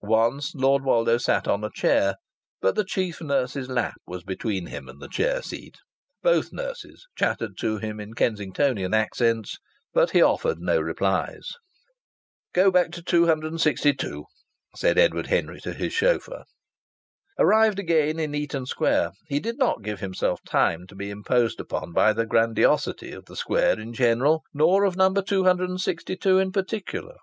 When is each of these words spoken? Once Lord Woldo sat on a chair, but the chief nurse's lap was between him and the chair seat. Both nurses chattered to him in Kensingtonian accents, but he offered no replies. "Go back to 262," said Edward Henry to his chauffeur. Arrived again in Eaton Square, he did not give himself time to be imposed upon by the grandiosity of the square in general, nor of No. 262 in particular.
Once 0.00 0.54
Lord 0.54 0.82
Woldo 0.82 1.18
sat 1.18 1.46
on 1.46 1.62
a 1.62 1.68
chair, 1.68 2.14
but 2.62 2.74
the 2.74 2.86
chief 2.86 3.20
nurse's 3.20 3.68
lap 3.68 4.00
was 4.06 4.24
between 4.24 4.68
him 4.68 4.88
and 4.88 4.98
the 4.98 5.10
chair 5.10 5.42
seat. 5.42 5.74
Both 6.22 6.54
nurses 6.54 7.06
chattered 7.18 7.58
to 7.58 7.76
him 7.76 8.00
in 8.00 8.14
Kensingtonian 8.14 8.94
accents, 8.94 9.58
but 9.92 10.12
he 10.12 10.22
offered 10.22 10.56
no 10.58 10.80
replies. 10.80 11.50
"Go 12.54 12.70
back 12.70 12.92
to 12.92 13.02
262," 13.02 14.24
said 14.74 14.96
Edward 14.96 15.26
Henry 15.26 15.60
to 15.60 15.74
his 15.74 15.92
chauffeur. 15.92 16.44
Arrived 17.38 17.78
again 17.78 18.18
in 18.18 18.34
Eaton 18.34 18.64
Square, 18.64 19.10
he 19.28 19.38
did 19.38 19.58
not 19.58 19.82
give 19.82 20.00
himself 20.00 20.40
time 20.46 20.86
to 20.86 20.94
be 20.94 21.10
imposed 21.10 21.60
upon 21.60 21.92
by 21.92 22.14
the 22.14 22.24
grandiosity 22.24 23.12
of 23.12 23.26
the 23.26 23.36
square 23.36 23.78
in 23.78 23.92
general, 23.92 24.44
nor 24.54 24.84
of 24.84 24.96
No. 24.96 25.10
262 25.12 26.38
in 26.38 26.52
particular. 26.52 27.16